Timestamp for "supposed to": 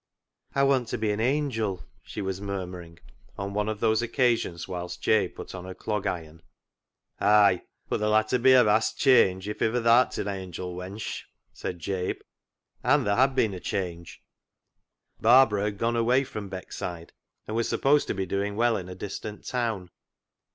17.69-18.15